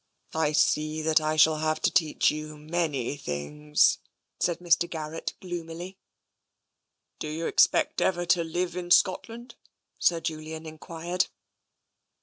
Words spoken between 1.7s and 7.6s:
to teach you many things," said Mr. Garrett gloomily." Do you